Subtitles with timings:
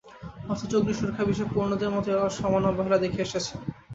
[0.49, 3.59] অথচ অগ্নিসুরক্ষার বিষয়ে পুরোনোদের মতো এঁরাও সমান অবহেলা দেখিয়ে আসছেন।